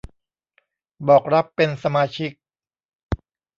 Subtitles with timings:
[1.07, 2.31] บอกรับเป็นสมาชิก